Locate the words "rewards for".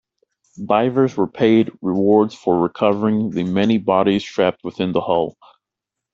1.79-2.59